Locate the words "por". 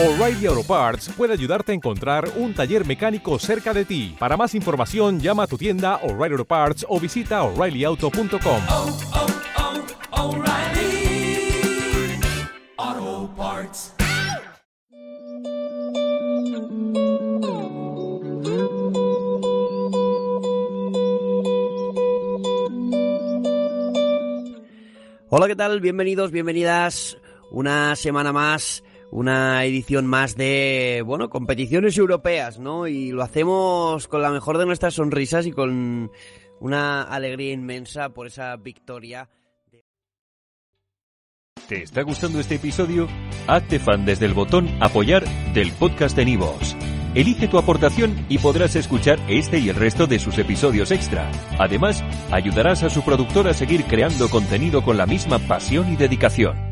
38.10-38.26